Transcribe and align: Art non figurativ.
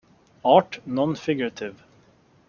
Art 0.53 0.79
non 0.87 1.13
figurativ. 1.13 1.75